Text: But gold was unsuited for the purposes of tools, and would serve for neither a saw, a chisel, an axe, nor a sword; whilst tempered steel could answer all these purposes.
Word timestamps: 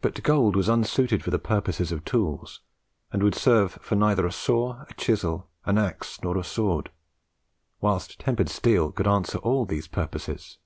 But 0.00 0.22
gold 0.22 0.56
was 0.56 0.66
unsuited 0.70 1.22
for 1.22 1.30
the 1.30 1.38
purposes 1.38 1.92
of 1.92 2.06
tools, 2.06 2.62
and 3.12 3.22
would 3.22 3.34
serve 3.34 3.72
for 3.82 3.94
neither 3.94 4.24
a 4.26 4.32
saw, 4.32 4.84
a 4.88 4.94
chisel, 4.94 5.50
an 5.66 5.76
axe, 5.76 6.18
nor 6.22 6.38
a 6.38 6.42
sword; 6.42 6.90
whilst 7.78 8.18
tempered 8.18 8.48
steel 8.48 8.90
could 8.92 9.06
answer 9.06 9.36
all 9.36 9.66
these 9.66 9.88
purposes. 9.88 10.56